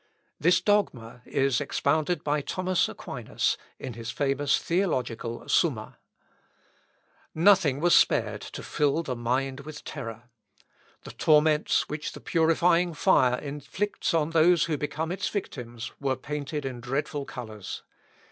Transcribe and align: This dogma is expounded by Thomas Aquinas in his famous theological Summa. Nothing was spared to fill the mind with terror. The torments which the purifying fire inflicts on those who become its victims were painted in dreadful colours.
This 0.39 0.61
dogma 0.61 1.21
is 1.27 1.61
expounded 1.61 2.23
by 2.23 2.41
Thomas 2.41 2.89
Aquinas 2.89 3.55
in 3.77 3.93
his 3.93 4.09
famous 4.09 4.57
theological 4.57 5.47
Summa. 5.47 5.99
Nothing 7.35 7.79
was 7.79 7.93
spared 7.93 8.41
to 8.41 8.63
fill 8.63 9.03
the 9.03 9.15
mind 9.15 9.59
with 9.59 9.83
terror. 9.83 10.23
The 11.03 11.11
torments 11.11 11.87
which 11.87 12.13
the 12.13 12.19
purifying 12.19 12.95
fire 12.95 13.37
inflicts 13.37 14.11
on 14.15 14.31
those 14.31 14.63
who 14.65 14.75
become 14.75 15.11
its 15.11 15.29
victims 15.29 15.91
were 15.99 16.15
painted 16.15 16.65
in 16.65 16.81
dreadful 16.81 17.25
colours. 17.25 17.83